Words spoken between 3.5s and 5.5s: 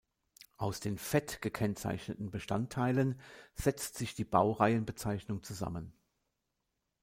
setzt sich die Baureihenbezeichnung